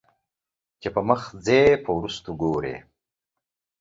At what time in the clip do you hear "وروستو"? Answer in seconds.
1.97-2.29